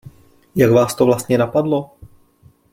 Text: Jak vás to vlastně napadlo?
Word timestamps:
Jak 0.55 0.71
vás 0.71 0.95
to 0.95 1.05
vlastně 1.05 1.37
napadlo? 1.37 1.91